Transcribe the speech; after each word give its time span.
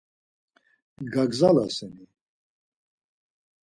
Gagzalasen-i? 1.13 2.05